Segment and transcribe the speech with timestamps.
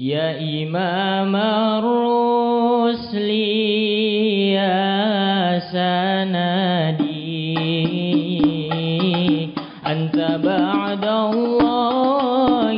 [0.00, 3.30] يا إمام الرسل
[4.56, 7.20] يا سندي
[9.86, 12.72] أنت بعد الله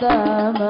[0.00, 0.60] ತಮ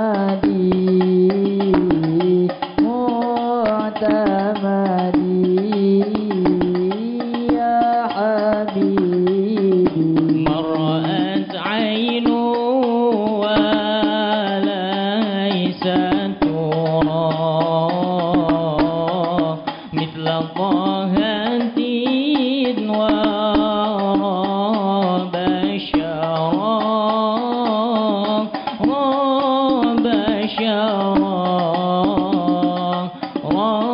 [33.57, 33.94] Oh.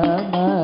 [0.00, 0.59] 마